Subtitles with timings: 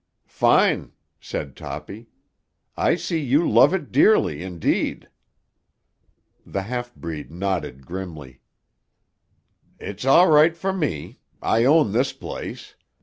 [0.25, 2.07] "Fine," said Toppy.
[2.75, 5.07] "I see you love it dearly, indeed."
[6.43, 8.41] The half breed nodded grimly.
[9.79, 12.73] "It's all right for me; I own this place.